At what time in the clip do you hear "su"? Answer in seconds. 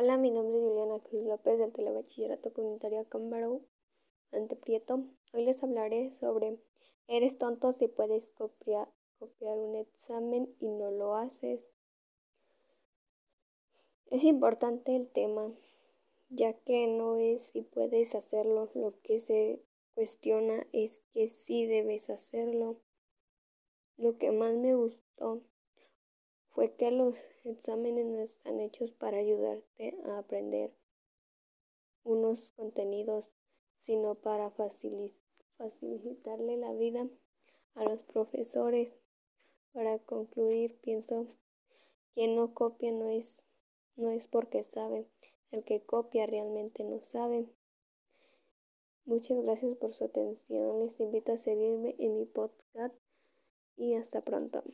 49.94-50.06